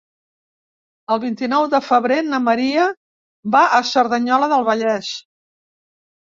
[1.15, 2.87] El vint-i-nou de febrer na Maria
[3.57, 5.13] va a Cerdanyola del Vallès.